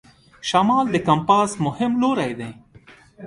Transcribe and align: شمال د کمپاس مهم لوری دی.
شمال 0.49 0.85
د 0.91 0.95
کمپاس 1.07 1.51
مهم 1.65 1.91
لوری 2.01 2.31
دی. 2.39 2.51